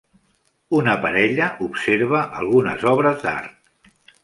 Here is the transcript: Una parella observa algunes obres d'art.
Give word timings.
Una 0.77 0.95
parella 1.03 1.51
observa 1.67 2.23
algunes 2.41 2.89
obres 2.95 3.23
d'art. 3.29 3.97